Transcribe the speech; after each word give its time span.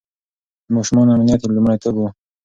د 0.65 0.69
ماشومانو 0.75 1.13
امنيت 1.15 1.41
يې 1.43 1.47
لومړيتوب 1.55 1.95
و. 1.97 2.03